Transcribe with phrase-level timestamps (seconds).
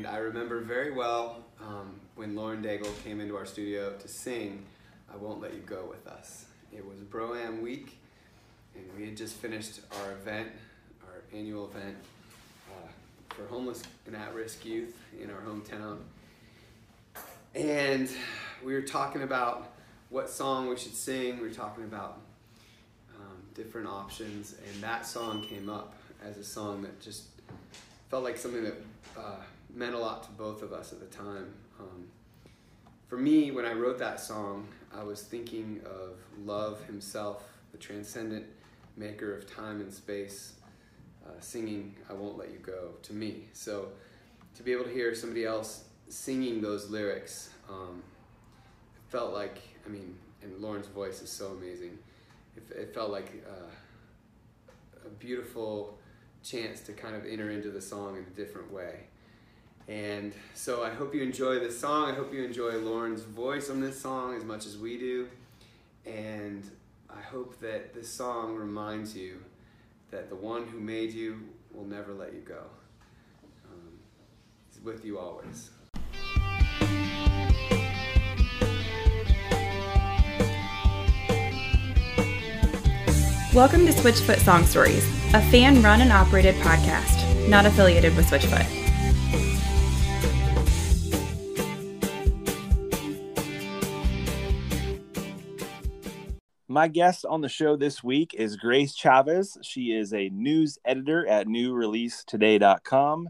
[0.00, 4.64] And I remember very well um, when Lauren Daigle came into our studio to sing
[5.12, 6.46] I Won't Let You Go with us.
[6.72, 7.98] It was Bro-Am Week,
[8.74, 10.48] and we had just finished our event,
[11.06, 11.96] our annual event
[12.70, 12.88] uh,
[13.28, 15.98] for homeless and at risk youth in our hometown.
[17.54, 18.10] And
[18.64, 19.70] we were talking about
[20.08, 22.22] what song we should sing, we were talking about
[23.16, 25.92] um, different options, and that song came up
[26.24, 27.24] as a song that just
[28.08, 28.76] felt like something that
[29.18, 29.36] uh,
[29.74, 31.52] meant a lot to both of us at the time.
[31.78, 32.06] Um,
[33.08, 38.46] for me, when I wrote that song, I was thinking of love himself, the transcendent
[38.96, 40.54] maker of time and space,
[41.26, 43.48] uh, singing I Won't Let You Go to me.
[43.52, 43.88] So
[44.54, 48.02] to be able to hear somebody else singing those lyrics um,
[49.08, 51.98] felt like, I mean, and Lauren's voice is so amazing.
[52.56, 55.98] It, it felt like uh, a beautiful
[56.42, 59.00] chance to kind of enter into the song in a different way.
[59.90, 62.08] And so I hope you enjoy this song.
[62.08, 65.26] I hope you enjoy Lauren's voice on this song as much as we do.
[66.06, 66.62] And
[67.10, 69.42] I hope that this song reminds you
[70.12, 71.40] that the one who made you
[71.74, 72.62] will never let you go.
[73.68, 73.98] Um,
[74.68, 75.70] he's with you always.
[83.52, 85.04] Welcome to Switchfoot Song Stories,
[85.34, 88.79] a fan run and operated podcast, not affiliated with Switchfoot.
[96.80, 99.58] My guest on the show this week is Grace Chaves.
[99.60, 103.28] She is a news editor at newreleasetoday.com.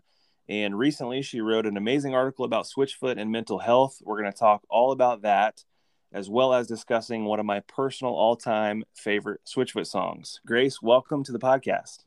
[0.49, 4.01] And recently, she wrote an amazing article about Switchfoot and mental health.
[4.05, 5.65] We're going to talk all about that,
[6.13, 10.41] as well as discussing one of my personal all time favorite Switchfoot songs.
[10.47, 12.05] Grace, welcome to the podcast.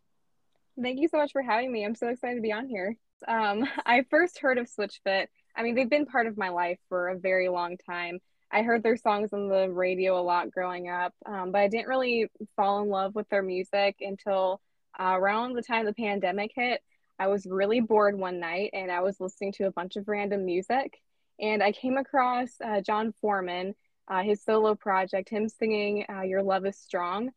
[0.81, 1.83] Thank you so much for having me.
[1.83, 2.95] I'm so excited to be on here.
[3.28, 5.28] Um, I first heard of Switchfoot.
[5.57, 8.19] I mean, they've been part of my life for a very long time.
[8.53, 11.87] I heard their songs on the radio a lot growing up, um, but I didn't
[11.87, 14.61] really fall in love with their music until
[15.00, 16.81] uh, around the time the pandemic hit.
[17.17, 20.45] I was really bored one night and I was listening to a bunch of random
[20.45, 21.01] music,
[21.39, 23.73] and I came across uh, Jon Foreman,
[24.07, 27.31] uh, his solo project, him singing uh, Your Love is Strong.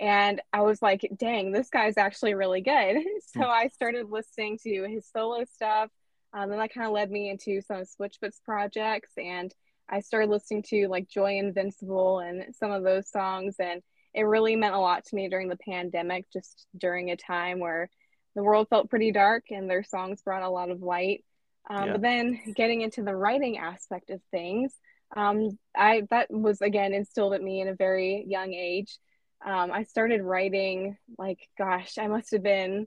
[0.00, 2.96] And I was like, dang, this guy's actually really good.
[3.26, 3.50] so hmm.
[3.50, 5.90] I started listening to his solo stuff.
[6.32, 9.12] Um, and that kind of led me into some of Switchfoot's projects.
[9.18, 9.54] And
[9.88, 13.82] I started listening to like Joy Invincible and some of those songs, and
[14.14, 17.90] it really meant a lot to me during the pandemic, just during a time where
[18.34, 21.24] the world felt pretty dark and their songs brought a lot of light.
[21.68, 21.92] Um, yeah.
[21.92, 24.74] But then getting into the writing aspect of things,
[25.14, 28.98] um, I that was again instilled at me in a very young age.
[29.44, 32.86] Um, I started writing like, gosh, I must have been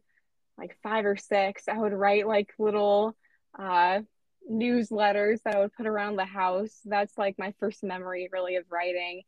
[0.57, 1.63] like five or six.
[1.67, 3.15] I would write like little
[3.57, 4.01] uh,
[4.49, 6.79] newsletters that I would put around the house.
[6.85, 9.23] That's like my first memory, really, of writing.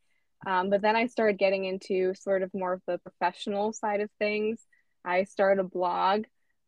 [0.46, 4.10] Um, but then I started getting into sort of more of the professional side of
[4.18, 4.60] things.
[5.04, 6.24] I started a blog.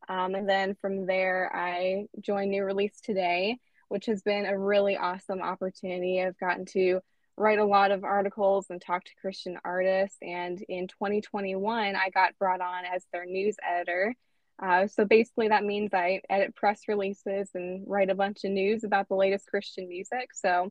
[0.09, 3.59] Um, and then from there, I joined New Release Today,
[3.89, 6.23] which has been a really awesome opportunity.
[6.23, 7.01] I've gotten to
[7.37, 10.19] write a lot of articles and talk to Christian artists.
[10.21, 14.15] And in 2021, I got brought on as their news editor.
[14.63, 18.85] Uh, so basically, that means I edit press releases and write a bunch of news
[18.85, 20.31] about the latest Christian music.
[20.35, 20.71] So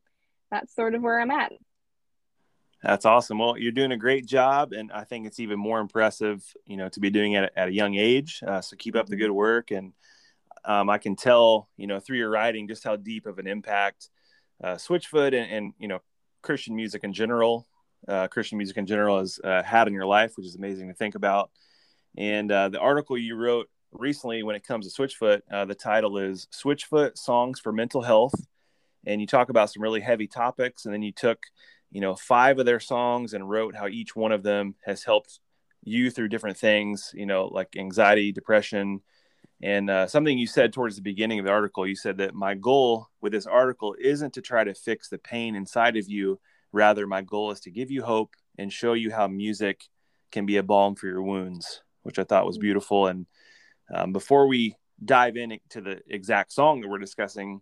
[0.51, 1.51] that's sort of where I'm at.
[2.83, 3.39] That's awesome.
[3.39, 6.87] Well, you're doing a great job, and I think it's even more impressive, you know,
[6.89, 8.41] to be doing it at a young age.
[8.45, 9.23] Uh, so keep up the mm-hmm.
[9.23, 9.93] good work, and
[10.63, 14.09] um, I can tell, you know, through your writing, just how deep of an impact
[14.63, 15.99] uh, Switchfoot and, and, you know
[16.41, 17.67] Christian music in general,
[18.07, 20.93] uh, Christian music in general, has uh, had in your life, which is amazing to
[20.93, 21.51] think about.
[22.17, 25.41] And uh, the article you wrote recently when it comes to Switchfoot.
[25.51, 28.33] Uh, the title is Switchfoot Songs for Mental Health.
[29.05, 30.85] And you talk about some really heavy topics.
[30.85, 31.39] And then you took,
[31.91, 35.39] you know, five of their songs and wrote how each one of them has helped
[35.83, 39.01] you through different things, you know, like anxiety, depression.
[39.61, 42.55] And uh, something you said towards the beginning of the article, you said that my
[42.55, 46.39] goal with this article isn't to try to fix the pain inside of you.
[46.71, 49.83] Rather, my goal is to give you hope and show you how music
[50.31, 52.61] can be a balm for your wounds, which I thought was mm.
[52.61, 53.07] beautiful.
[53.07, 53.25] And
[53.93, 57.61] um, before we dive into the exact song that we're discussing,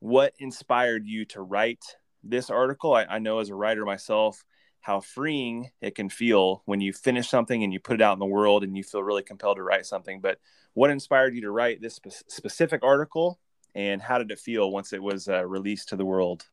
[0.00, 1.84] what inspired you to write
[2.22, 2.94] this article?
[2.94, 4.44] I, I know as a writer myself
[4.80, 8.20] how freeing it can feel when you finish something and you put it out in
[8.20, 10.20] the world and you feel really compelled to write something.
[10.20, 10.38] But
[10.74, 13.40] what inspired you to write this spe- specific article
[13.74, 16.46] and how did it feel once it was uh, released to the world?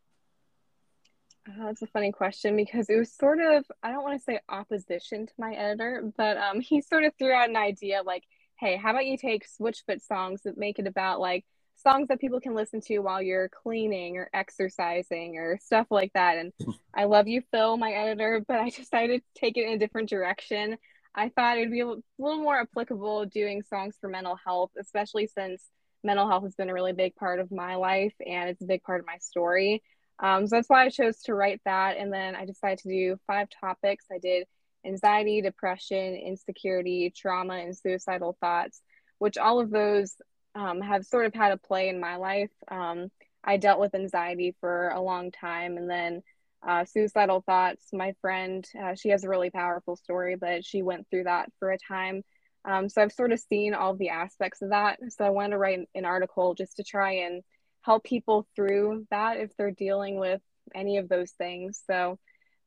[1.48, 4.40] Uh, that's a funny question because it was sort of, I don't want to say
[4.50, 8.24] opposition to my editor, but um, he sort of threw out an idea like,
[8.60, 11.46] hey, how about you take Switchfoot songs that make it about like
[11.76, 16.38] songs that people can listen to while you're cleaning or exercising or stuff like that.
[16.38, 16.54] And
[16.94, 20.10] I love you, Phil, my editor, but I decided to take it in a different
[20.10, 20.78] direction.
[21.16, 25.64] I thought it'd be a little more applicable doing songs for mental health, especially since
[26.04, 28.84] mental health has been a really big part of my life and it's a big
[28.84, 29.84] part of my story.
[30.20, 31.98] Um, so that's why I chose to write that.
[31.98, 34.06] And then I decided to do five topics.
[34.12, 34.48] I did
[34.86, 38.82] anxiety, depression, insecurity, trauma, and suicidal thoughts,
[39.20, 40.16] which all of those
[40.56, 42.52] um, have sort of had a play in my life.
[42.70, 43.10] Um,
[43.44, 46.22] I dealt with anxiety for a long time, and then
[46.66, 47.88] uh, suicidal thoughts.
[47.92, 51.72] My friend, uh, she has a really powerful story, but she went through that for
[51.72, 52.24] a time.
[52.66, 55.00] Um, so I've sort of seen all the aspects of that.
[55.10, 57.44] So I wanted to write an article just to try and
[57.82, 60.42] help people through that if they're dealing with
[60.74, 61.82] any of those things.
[61.86, 62.18] So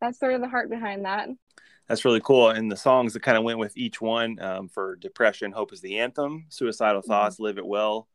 [0.00, 1.28] that's sort of the heart behind that.
[1.88, 2.50] That's really cool.
[2.50, 5.81] And the songs that kind of went with each one um, for depression, Hope is
[5.81, 7.11] the Anthem, Suicidal mm-hmm.
[7.11, 8.09] Thoughts, Live It Well,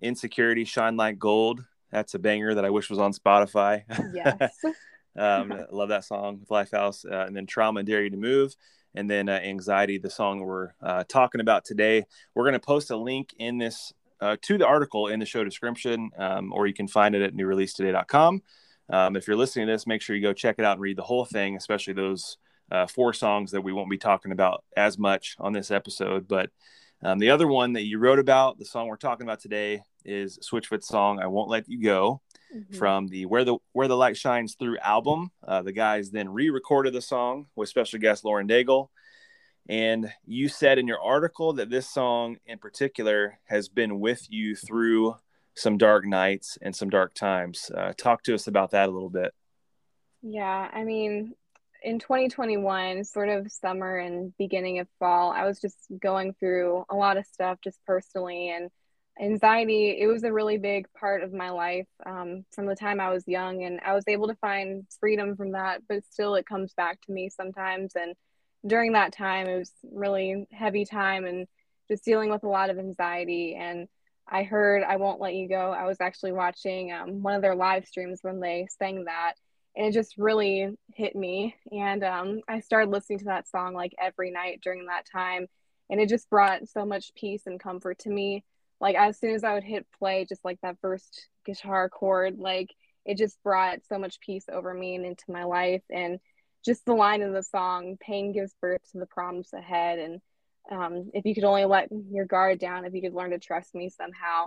[0.00, 1.64] Insecurity, Shine Like Gold.
[1.90, 3.82] That's a banger that I wish was on Spotify.
[4.14, 4.52] Yes.
[5.16, 7.10] um, love that song with Lifehouse.
[7.10, 8.54] Uh, and then Trauma, Dare You to Move.
[8.94, 12.04] And then uh, Anxiety, the song we're uh, talking about today.
[12.34, 15.44] We're going to post a link in this uh, to the article in the show
[15.44, 18.42] description, um, or you can find it at newreleasetoday.com.
[18.90, 20.96] Um, if you're listening to this, make sure you go check it out and read
[20.96, 22.38] the whole thing, especially those
[22.70, 26.28] uh, four songs that we won't be talking about as much on this episode.
[26.28, 26.50] But
[27.02, 30.38] um, the other one that you wrote about, the song we're talking about today, is
[30.38, 32.20] Switchfoot's song "I Won't Let You Go"
[32.54, 32.76] mm-hmm.
[32.76, 35.30] from the "Where the Where the Light Shines Through" album.
[35.46, 38.88] Uh, the guys then re-recorded the song with special guest Lauren Daigle.
[39.68, 44.56] And you said in your article that this song in particular has been with you
[44.56, 45.16] through
[45.54, 47.70] some dark nights and some dark times.
[47.76, 49.34] Uh, talk to us about that a little bit.
[50.22, 51.34] Yeah, I mean,
[51.82, 56.96] in 2021, sort of summer and beginning of fall, I was just going through a
[56.96, 58.70] lot of stuff just personally and
[59.20, 59.96] anxiety.
[60.00, 63.26] It was a really big part of my life um, from the time I was
[63.26, 67.00] young, and I was able to find freedom from that, but still it comes back
[67.02, 67.92] to me sometimes.
[67.94, 68.14] And
[68.66, 71.46] during that time, it was really heavy time and
[71.88, 73.56] just dealing with a lot of anxiety.
[73.58, 73.88] And
[74.28, 75.72] I heard I Won't Let You Go.
[75.72, 79.34] I was actually watching um, one of their live streams when they sang that
[79.78, 81.54] and it just really hit me.
[81.70, 85.46] And um, i started listening to that song like every night during that time.
[85.88, 88.44] And it just brought so much peace and comfort to me.
[88.80, 92.74] Like as soon as i would hit play just like that first guitar chord like
[93.06, 95.82] it just brought so much peace over me and into my life.
[95.90, 96.18] And
[96.64, 100.00] just the line in the song pain gives birth to the problems ahead.
[100.00, 100.20] And
[100.70, 103.74] um, if you could only let your guard down if you could learn to trust
[103.74, 104.46] me somehow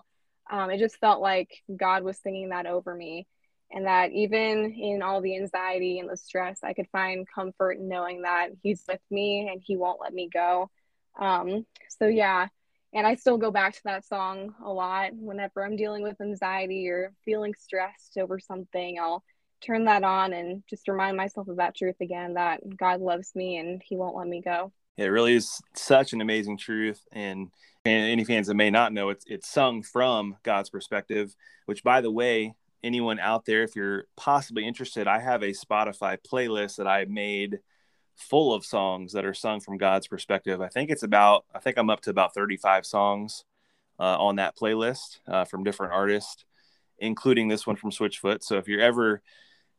[0.52, 3.26] um, it just felt like god was singing that over me
[3.72, 8.22] and that even in all the anxiety and the stress i could find comfort knowing
[8.24, 10.70] that he's with me and he won't let me go.
[11.20, 12.48] Um, so yeah.
[12.94, 16.90] And i still go back to that song a lot whenever i'm dealing with anxiety
[16.90, 19.24] or feeling stressed over something i'll
[19.62, 23.58] turn that on and just remind myself of that truth again that god loves me
[23.58, 24.72] and he won't let me go.
[24.98, 27.50] It really is such an amazing truth And,
[27.86, 31.34] and any fans that may not know it's it's sung from god's perspective
[31.66, 36.18] which by the way anyone out there, if you're possibly interested, I have a Spotify
[36.18, 37.60] playlist that I made
[38.16, 40.62] full of songs that are sung from God's perspective.
[40.62, 43.46] I think it's about, I think I'm up to about 35 songs
[44.00, 46.46] uh, on that playlist uh, from different artists,
[47.00, 48.44] including this one from Switchfoot.
[48.44, 49.22] So if you're ever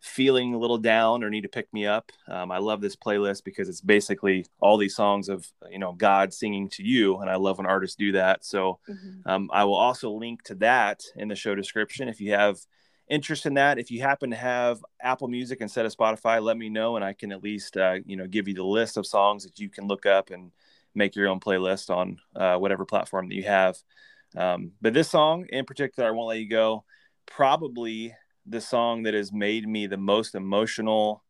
[0.01, 3.45] feeling a little down or need to pick me up, um, I love this playlist
[3.45, 7.19] because it's basically all these songs of, you know, God singing to you.
[7.19, 8.45] And I love when artists do that.
[8.45, 9.29] So mm-hmm.
[9.29, 12.59] um, I will also link to that in the show description if you have
[13.13, 16.71] interest in that, if you happen to have Apple Music instead of Spotify, let me
[16.71, 19.45] know, and I can at least uh, you know give you the list of songs
[19.45, 20.51] that you can look up and
[20.95, 23.77] make your own playlist on uh, whatever platform that you have.
[24.35, 26.85] Um, but this song in particular, I won't let you go.
[27.27, 28.15] Probably
[28.47, 31.23] the song that has made me the most emotional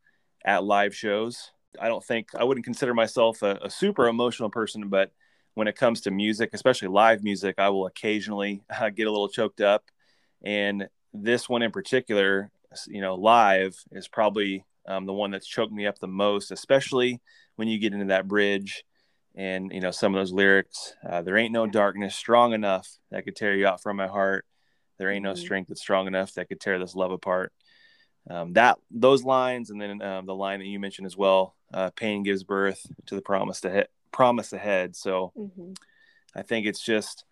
[0.45, 1.51] at live shows.
[1.81, 5.11] I don't think I wouldn't consider myself a, a super emotional person, but
[5.55, 9.29] when it comes to music, especially live music, I will occasionally uh, get a little
[9.29, 9.85] choked up.
[10.45, 12.51] And this one in particular,
[12.87, 17.21] you know, live is probably um, the one that's choked me up the most, especially
[17.57, 18.85] when you get into that bridge
[19.35, 20.95] and you know some of those lyrics.
[21.09, 24.45] Uh, there ain't no darkness strong enough that could tear you out from my heart.
[24.99, 25.41] There ain't no mm-hmm.
[25.41, 27.53] strength that's strong enough that could tear this love apart.
[28.31, 31.57] Um, that those lines, and then um, the line that you mentioned as well.
[31.73, 34.95] Uh, pain gives birth to the promise to he- promise ahead.
[34.95, 35.73] So mm-hmm.
[36.35, 37.25] I think it's just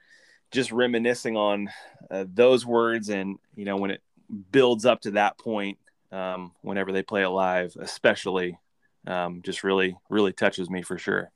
[0.51, 1.71] just reminiscing on
[2.11, 4.03] uh, those words and you know when it
[4.51, 5.79] builds up to that point
[6.13, 8.59] um, whenever they play it live especially
[9.07, 11.31] um, just really really touches me for sure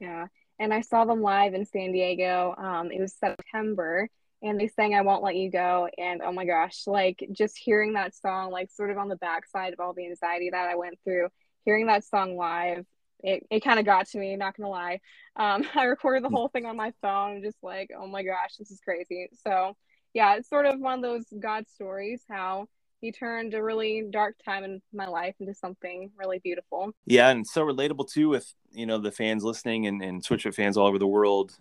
[0.00, 0.26] yeah
[0.58, 4.08] and i saw them live in san diego um, it was september
[4.42, 5.88] and they sang I Won't Let You Go.
[5.98, 9.72] And oh my gosh, like just hearing that song, like sort of on the backside
[9.72, 11.28] of all the anxiety that I went through,
[11.64, 12.86] hearing that song live,
[13.20, 15.00] it, it kind of got to me, not gonna lie.
[15.36, 18.70] Um, I recorded the whole thing on my phone, just like, oh my gosh, this
[18.70, 19.28] is crazy.
[19.44, 19.76] So
[20.14, 22.66] yeah, it's sort of one of those God stories, how
[23.00, 26.92] he turned a really dark time in my life into something really beautiful.
[27.06, 30.76] Yeah, and so relatable too with you know the fans listening and, and Switchfoot fans
[30.76, 31.56] all over the world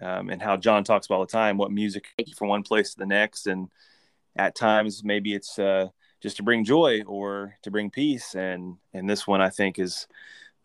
[0.00, 2.98] um, and how Jon talks about all the time, what music from one place to
[2.98, 3.68] the next, and
[4.36, 5.88] at times maybe it's uh,
[6.20, 10.06] just to bring joy or to bring peace, and and this one I think is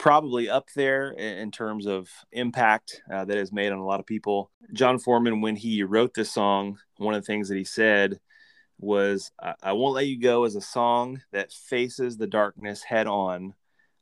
[0.01, 4.05] probably up there in terms of impact uh, that has made on a lot of
[4.07, 4.49] people.
[4.73, 8.19] Jon Foreman, when he wrote this song, one of the things that he said
[8.79, 9.31] was,
[9.61, 13.53] "I won't let you go" as a song that faces the darkness head on.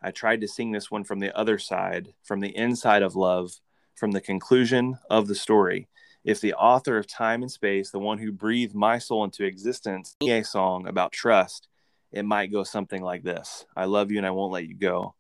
[0.02, 3.60] I tried to sing this one from the other side, from the inside of love
[4.00, 5.90] from the conclusion of the story.
[6.24, 10.16] If the author of time and space, the one who breathed my soul into existence,
[10.24, 11.68] a song about trust,
[12.14, 15.16] it might go something like this I love you and I won't let you go.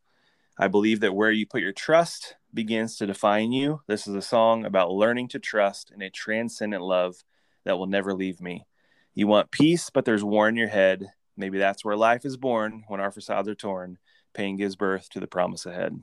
[0.62, 3.80] I believe that where you put your trust begins to define you.
[3.88, 7.24] This is a song about learning to trust in a transcendent love
[7.63, 8.66] that will never leave me.
[9.13, 11.13] You want peace, but there's war in your head.
[11.38, 14.00] Maybe that's where life is born when our facades are torn.
[14.34, 15.98] Pain gives birth to the promise ahead.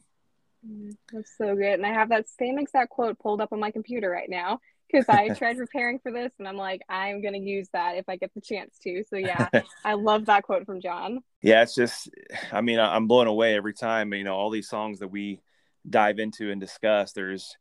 [0.66, 1.74] Mm, that's so good.
[1.74, 5.06] And I have that same exact quote pulled up on my computer right now because
[5.08, 8.16] I tried preparing for this and I'm like, I'm going to use that if I
[8.16, 9.04] get the chance to.
[9.08, 9.48] So, yeah,
[9.84, 11.20] I love that quote from Jon.
[11.42, 12.10] Yeah, it's just,
[12.52, 14.12] I mean, I'm blown away every time.
[14.12, 15.40] You know, all these songs that we
[15.88, 17.56] dive into and discuss, there's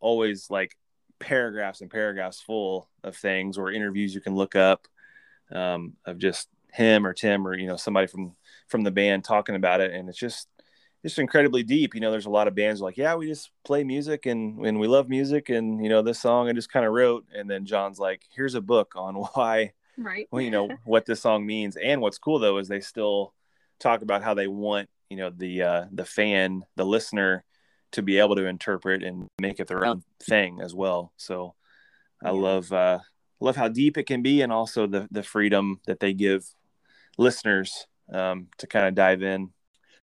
[0.00, 0.76] always like
[1.18, 4.88] paragraphs and paragraphs full of things or interviews you can look up
[5.52, 8.32] um, of just him or Tim or, you know, somebody from
[8.68, 9.92] from the band talking about it.
[9.92, 10.48] And it's just,
[11.02, 11.94] just incredibly deep.
[11.94, 14.78] You know, there's a lot of bands like, yeah, we just play music and and
[14.78, 17.66] we love music and you know this song I just kind of wrote, and then
[17.66, 20.28] Jon's like, here's a book on why, right?
[20.30, 21.76] Well, you know what this song means.
[21.76, 23.34] And what's cool though is they still
[23.80, 27.44] talk about how they want you know the uh, the fan, the listener,
[27.92, 31.12] to be able to interpret and make it their own thing as well.
[31.16, 31.54] So
[32.22, 33.00] I love uh,
[33.40, 36.46] love how deep it can be, and also the the freedom that they give
[37.18, 39.50] listeners um, to kind of dive in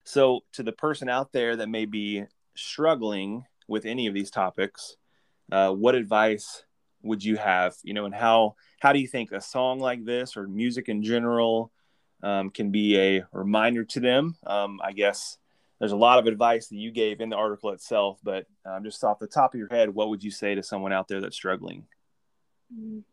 [0.07, 2.23] so, to the person out there that may be
[2.55, 4.95] struggling with any of these topics,
[5.51, 6.63] uh, what advice
[7.03, 7.75] would you have?
[7.83, 11.03] You know, and how how do you think a song like this or music in
[11.03, 11.73] general
[12.23, 14.37] um, can be a reminder to them?
[14.47, 15.39] Um, I guess
[15.79, 19.03] there's a lot of advice that you gave in the article itself, but um, just
[19.03, 21.35] off the top of your head, what would you say to someone out there that's
[21.35, 21.85] struggling?
[22.73, 23.03] Mm,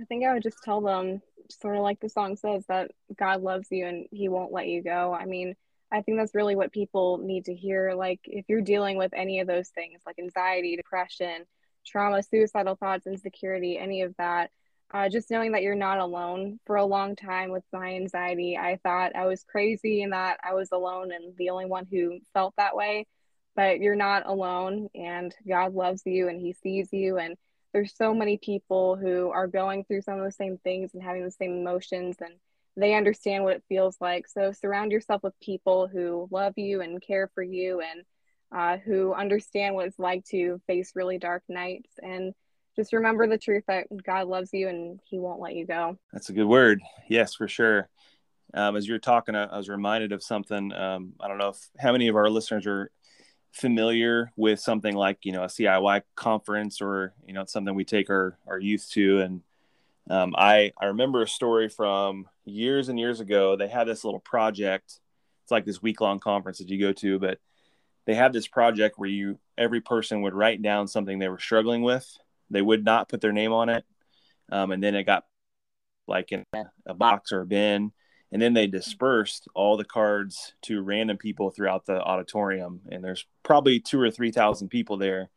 [0.00, 3.42] I think I would just tell them, sort of like the song says, that God
[3.42, 5.12] loves you and He won't let you go.
[5.12, 5.56] I mean,
[5.92, 7.92] I think that's really what people need to hear.
[7.94, 11.44] Like, if you're dealing with any of those things, like anxiety, depression,
[11.86, 14.50] trauma, suicidal thoughts, insecurity, any of that,
[14.94, 16.58] uh, just knowing that you're not alone.
[16.66, 20.54] For a long time with my anxiety, I thought I was crazy and that I
[20.54, 23.06] was alone and the only one who felt that way.
[23.54, 27.18] But you're not alone, and God loves you and He sees you.
[27.18, 27.36] And
[27.74, 31.22] there's so many people who are going through some of the same things and having
[31.24, 32.34] the same emotions and
[32.76, 34.26] they understand what it feels like.
[34.28, 38.02] So surround yourself with people who love you and care for you and
[38.54, 41.90] uh, who understand what it's like to face really dark nights.
[42.02, 42.34] And
[42.76, 45.98] just remember the truth that God loves you and He won't let you go.
[46.12, 46.80] That's a good word.
[47.08, 47.88] Yes, for sure.
[48.54, 50.72] Um, as you're talking, I, was reminded of something.
[50.72, 52.90] Um, I don't know if how many of our listeners are
[53.52, 57.84] familiar with something like you know a CIY conference or you know it's something we
[57.84, 59.42] take our our youth to and
[60.10, 63.56] um, I I remember a story from years and years ago.
[63.56, 64.98] They had this little project.
[65.42, 67.38] It's like this week long conference that you go to, but
[68.06, 71.82] they had this project where you every person would write down something they were struggling
[71.82, 72.06] with.
[72.50, 73.84] They would not put their name on it,
[74.50, 75.24] um, and then it got
[76.08, 76.44] like in
[76.86, 77.92] a box or a bin,
[78.32, 82.80] and then they dispersed all the cards to random people throughout the auditorium.
[82.90, 85.30] And there's probably two or three thousand people there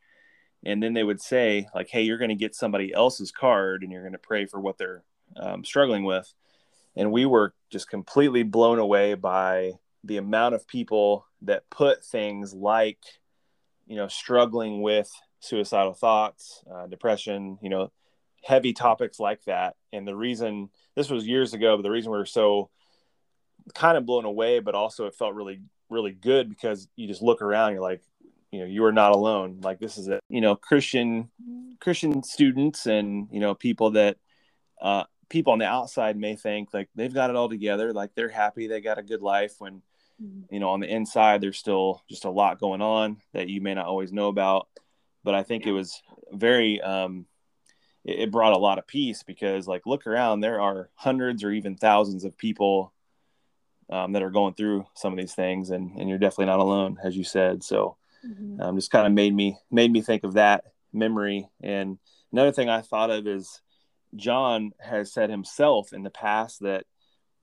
[0.64, 3.92] and then they would say like hey you're going to get somebody else's card and
[3.92, 5.02] you're going to pray for what they're
[5.36, 6.32] um, struggling with.
[6.94, 9.72] And we were just completely blown away by
[10.04, 12.98] the amount of people that put things like
[13.86, 15.10] you know struggling with
[15.40, 17.90] suicidal thoughts uh, depression you know
[18.42, 19.74] heavy topics like that.
[19.92, 22.70] And the reason this was years ago but the reason we were so
[23.74, 25.60] kind of blown away but also it felt really
[25.90, 28.02] really good because you just look around you're like
[28.56, 31.30] you know you are not alone like this is a you know christian
[31.80, 34.16] christian students and you know people that
[34.80, 38.28] uh people on the outside may think like they've got it all together like they're
[38.28, 39.82] happy they got a good life when
[40.22, 40.54] mm-hmm.
[40.54, 43.74] you know on the inside there's still just a lot going on that you may
[43.74, 44.68] not always know about
[45.22, 47.26] but i think it was very um
[48.06, 51.50] it, it brought a lot of peace because like look around, there are hundreds or
[51.50, 52.92] even thousands of people
[53.90, 56.98] um, that are going through some of these things, and and you're definitely not alone,
[57.02, 57.62] as you said.
[57.62, 58.60] So, mm-hmm.
[58.60, 61.48] um, just kind of made me made me think of that memory.
[61.62, 61.98] And
[62.32, 63.60] another thing I thought of is
[64.14, 66.84] Jon has said himself in the past that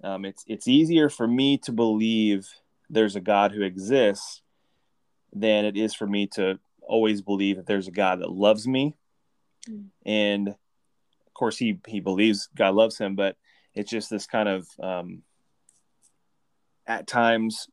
[0.04, 2.48] um, it's it's easier for me to believe
[2.90, 4.42] there's a God who exists
[5.34, 8.96] than it is for me to always believe that there's a God that loves me.
[9.68, 9.86] Mm.
[10.06, 13.38] And of course, he he believes God loves him, but
[13.74, 15.24] it's just this kind of um,
[16.86, 17.68] at times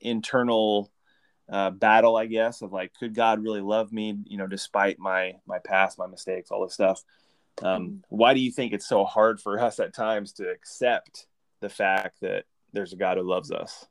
[0.00, 0.90] internal
[1.50, 4.16] uh, battle, I guess, of like, could God really love me?
[4.26, 7.02] You know, despite my my past, my mistakes, all this stuff.
[7.62, 8.02] Um, mm.
[8.08, 11.26] why do you think it's so hard for us at times to accept
[11.60, 13.86] the fact that there's a God who loves us?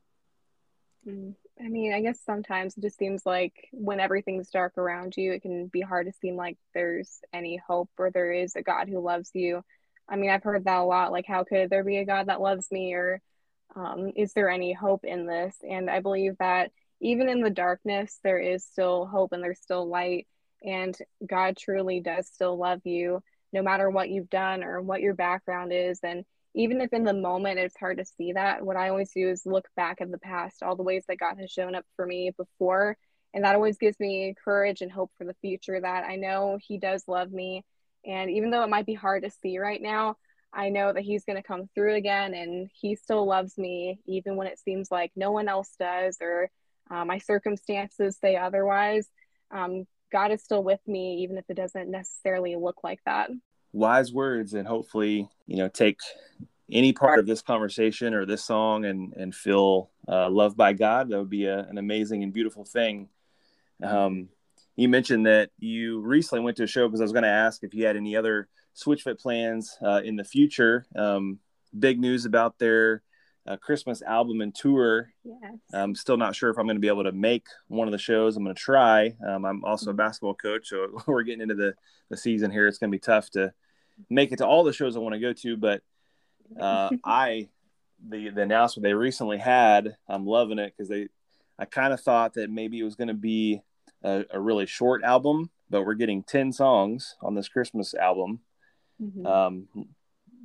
[1.08, 1.36] Mm.
[1.63, 5.43] I mean, I guess sometimes it just seems like when everything's dark around you, it
[5.43, 9.00] can be hard to seem like there's any hope or there is a God who
[9.00, 9.63] loves you.
[10.10, 11.12] I mean, I've heard that a lot.
[11.12, 12.93] Like, how could there be a God that loves me?
[12.93, 13.22] Or
[13.75, 15.55] um, is there any hope in this?
[15.67, 19.88] And I believe that even in the darkness, there is still hope and there's still
[19.88, 20.27] light.
[20.63, 20.96] And
[21.27, 25.74] God truly does still love you, no matter what you've done or what your background
[25.74, 26.00] is.
[26.03, 29.29] And even if in the moment it's hard to see that, what I always do
[29.29, 32.05] is look back at the past, all the ways that God has shown up for
[32.05, 32.98] me before.
[33.34, 36.77] And that always gives me courage and hope for the future that I know He
[36.77, 37.63] does love me.
[38.05, 40.17] And even though it might be hard to see right now,
[40.53, 44.36] I know that He's going to come through again and He still loves me, even
[44.36, 46.50] when it seems like no one else does or
[46.91, 49.07] uh, my circumstances say otherwise.
[49.50, 53.29] Um, God is still with me, even if it doesn't necessarily look like that.
[53.74, 55.98] Wise words and hopefully you know take
[56.69, 61.10] any part of this conversation or this song and and feel uh, loved by god.
[61.10, 63.07] That would be a, an amazing and beautiful thing.
[63.81, 64.27] Um,
[64.75, 67.63] you mentioned that you recently went to a show because i was going to ask
[67.63, 70.86] if you had any other switchfoot plans uh, in the future.
[70.95, 71.39] Um,
[71.77, 73.03] big news about their
[73.48, 75.56] uh, christmas album and tour yes.
[75.73, 77.97] i'm still not sure if i'm going to be able to make one of the
[77.97, 79.97] shows i'm going to try um, i'm also a mm-hmm.
[79.97, 81.73] basketball coach so we're getting into the,
[82.10, 83.54] the season here it's going to be tough to
[84.10, 85.82] make it to all the shows I want to go to, but
[86.60, 87.49] uh, I
[88.08, 91.08] the the announcement they recently had, I'm loving it because they
[91.60, 93.62] I kind of thought that maybe it was going to be
[94.04, 98.39] a, a, really short album, but we're getting ten songs on this Christmas album.
[99.01, 99.25] Mm-hmm.
[99.25, 99.67] Um,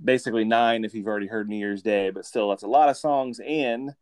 [0.02, 2.96] basically nine if you've already heard New Year's Day, but still that's a lot of
[2.96, 3.40] songs.
[3.44, 3.94] And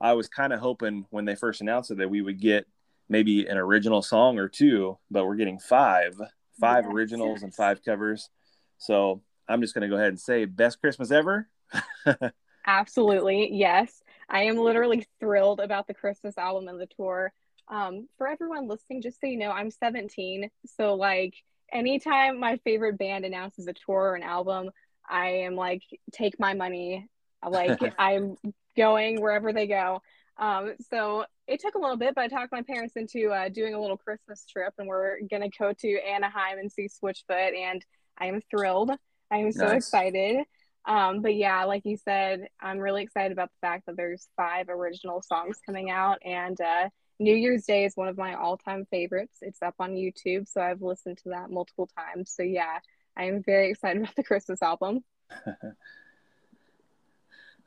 [0.00, 2.66] I was kind of hoping when they first announced it that we would get
[3.08, 6.14] maybe an original song or two, but we're getting five,
[6.58, 7.42] five yes, originals yes.
[7.42, 8.30] and five covers.
[8.78, 11.48] So I'm just going to go ahead and say best Christmas ever.
[12.66, 13.50] Absolutely.
[13.52, 14.02] Yes.
[14.28, 17.32] I am literally thrilled about the Christmas album and the tour.
[17.68, 20.50] Um, for everyone listening, just so you know, I'm 17.
[20.66, 21.34] So, like,
[21.72, 24.70] anytime my favorite band announces a tour or an album,
[25.10, 27.08] I am like, take my money.
[27.48, 28.36] Like, I'm
[28.76, 30.02] going wherever they go.
[30.36, 33.72] Um, so it took a little bit, but I talked my parents into uh, doing
[33.72, 37.56] a little Christmas trip, and we're gonna go to Anaheim and see Switchfoot.
[37.56, 37.82] And
[38.18, 38.90] I am thrilled.
[39.30, 39.76] I am so nice.
[39.76, 40.44] excited.
[40.86, 44.68] Um, but yeah, like you said, I'm really excited about the fact that there's five
[44.68, 49.38] original songs coming out, and uh, New Year's Day is one of my all-time favorites.
[49.42, 52.32] It's up on YouTube, so I've listened to that multiple times.
[52.34, 52.78] So yeah,
[53.16, 55.04] I am very excited about the Christmas album.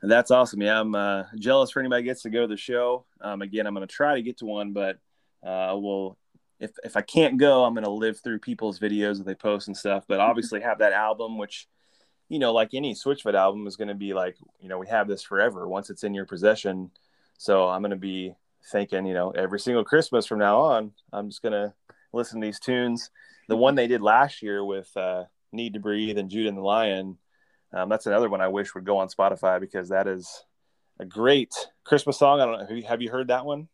[0.02, 0.60] That's awesome.
[0.60, 3.06] Yeah, I'm uh, jealous for anybody gets to go to the show.
[3.20, 4.98] Um, again, I'm going to try to get to one, but
[5.42, 6.18] uh, we'll
[6.60, 9.76] if if I can't go, I'm gonna live through people's videos that they post and
[9.76, 10.04] stuff.
[10.08, 11.68] But obviously, have that album, which
[12.28, 15.22] you know, like any Switchfoot album, is gonna be like, you know, we have this
[15.22, 16.90] forever once it's in your possession.
[17.38, 18.34] So I'm gonna be
[18.70, 21.74] thinking, you know, every single Christmas from now on, I'm just gonna
[22.12, 23.10] listen to these tunes.
[23.48, 26.62] The one they did last year with uh, "Need to Breathe" and Judah and the
[26.62, 27.18] Lion,"
[27.72, 30.44] um, that's another one I wish would go on Spotify because that is
[30.98, 31.52] a great
[31.84, 32.40] Christmas song.
[32.40, 32.66] I don't know.
[32.66, 33.68] Have you, have you heard that one?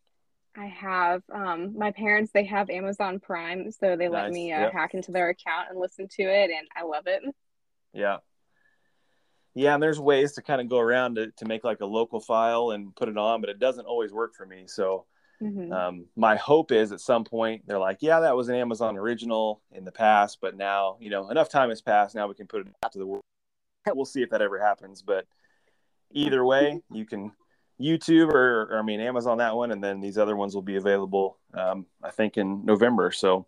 [0.57, 1.23] I have.
[1.33, 4.23] Um, my parents they have Amazon Prime, so they nice.
[4.23, 4.73] let me uh, yep.
[4.73, 7.23] hack into their account and listen to it, and I love it.
[7.93, 8.17] Yeah,
[9.53, 12.19] yeah, and there's ways to kind of go around to to make like a local
[12.19, 14.63] file and put it on, but it doesn't always work for me.
[14.67, 15.05] So,
[15.41, 15.71] mm-hmm.
[15.71, 19.61] um, my hope is at some point they're like, yeah, that was an Amazon original
[19.71, 22.15] in the past, but now you know enough time has passed.
[22.15, 23.23] Now we can put it out to the world.
[23.93, 25.25] We'll see if that ever happens, but
[26.11, 27.31] either way, you can
[27.79, 30.75] YouTube or, or, I mean Amazon that one, and then these other ones will be
[30.75, 31.37] available.
[31.53, 33.11] Um, I think in November.
[33.11, 33.47] So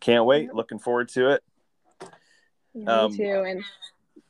[0.00, 0.54] can't wait.
[0.54, 1.42] Looking forward to it.
[2.74, 3.44] Yeah, um, me too.
[3.46, 3.64] And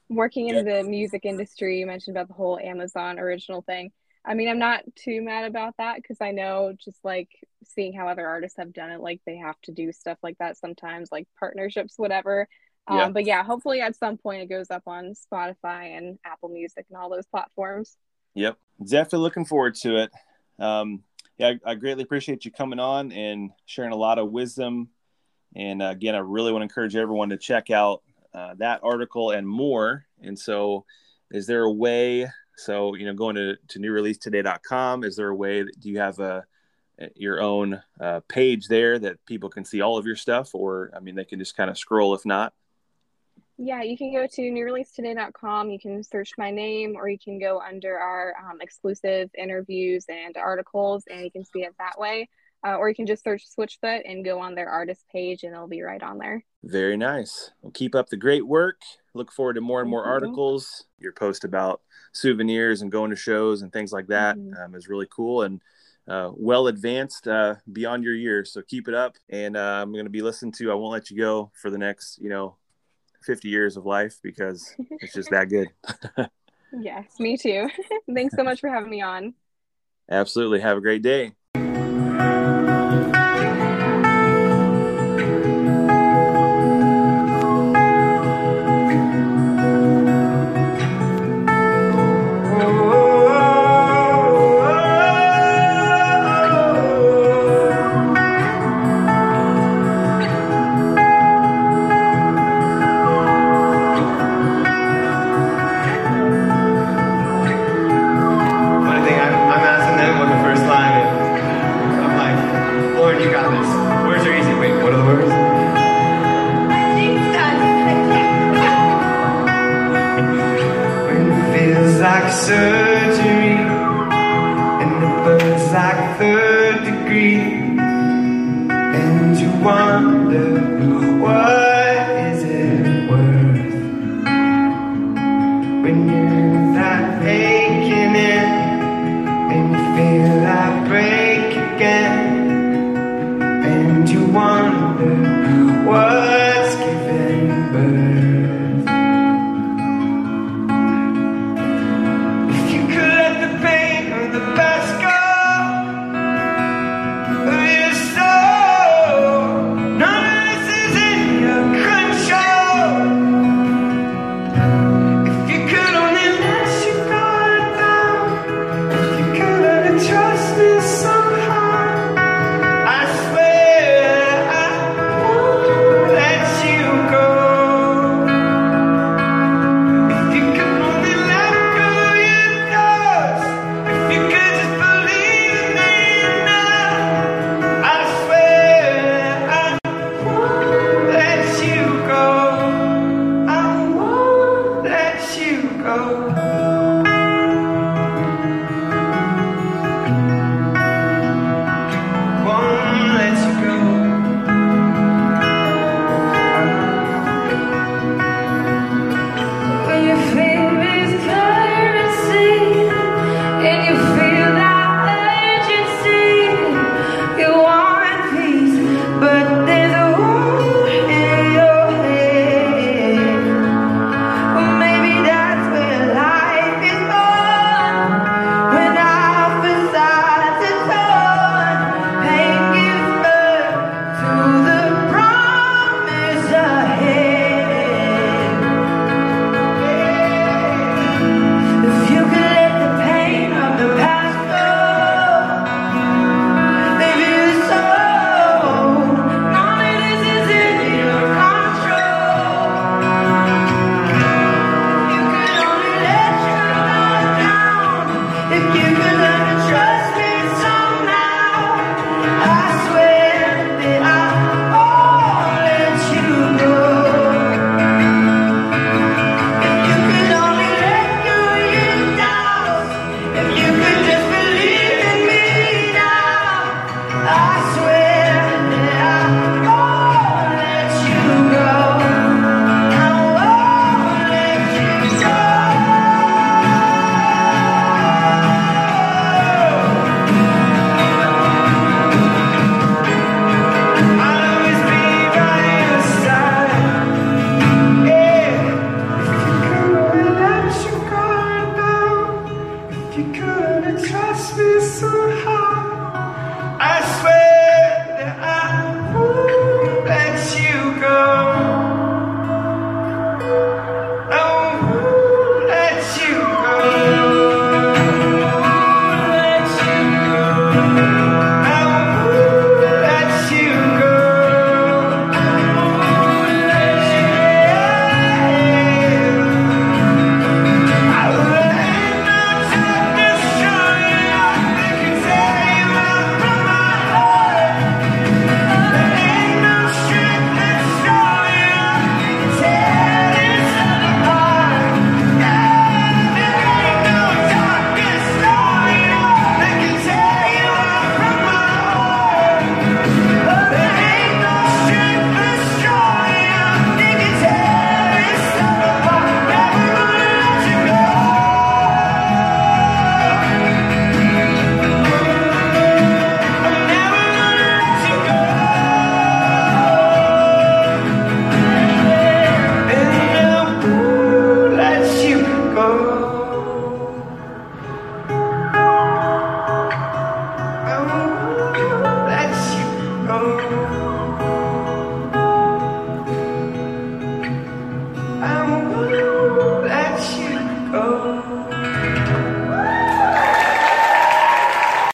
[0.09, 3.93] working in the music industry, you mentioned about the whole Amazon original thing.
[4.27, 7.29] I mean, I'm not too mad about that because I know just like
[7.65, 10.59] seeing how other artists have done it, like they have to do stuff like that
[10.59, 12.49] sometimes, like partnerships, whatever.
[12.89, 13.09] Um, yeah.
[13.11, 16.99] But yeah, hopefully at some point it goes up on Spotify and Apple Music and
[16.99, 17.97] all those platforms.
[18.35, 20.11] Yep, definitely looking forward to it.
[20.59, 21.05] Um,
[21.39, 24.89] yeah, I, I, greatly appreciate you coming on and sharing a lot of wisdom.
[25.55, 28.03] And uh, again, I really want to encourage everyone to check out
[28.35, 30.07] uh, that article and more.
[30.21, 30.85] And so,
[31.31, 32.27] is there a way?
[32.57, 36.19] So, you know, going to, to newreleasetoday.com, is there a way that do you have
[36.21, 36.45] a
[37.15, 41.01] your own uh, page there that people can see all of your stuff, or I
[41.01, 42.53] mean, they can just kind of scroll if not?
[43.59, 45.71] Yeah, you can go to newreleasetoday.com.
[45.71, 50.37] You can search my name, or you can go under our um, exclusive interviews and
[50.37, 52.29] articles, and you can see it that way.
[52.67, 55.69] Uh, or you can just search Switchfoot and go on their artist page, and it'll
[55.69, 56.45] be right on there.
[56.65, 57.51] Very nice.
[57.63, 58.81] Well, keep up the great work.
[59.17, 60.85] Look forward to more and more articles.
[60.99, 61.81] Your post about
[62.13, 64.63] souvenirs and going to shows and things like that mm-hmm.
[64.63, 65.61] um, is really cool and
[66.09, 68.53] uh, well advanced uh, beyond your years.
[68.53, 69.17] So keep it up.
[69.29, 70.71] And uh, I'm going to be listening to.
[70.71, 72.57] I won't let you go for the next, you know,
[73.23, 75.69] 50 years of life because it's just that good.
[76.81, 77.69] yes, me too.
[78.15, 79.35] Thanks so much for having me on.
[80.09, 80.61] Absolutely.
[80.61, 81.33] Have a great day.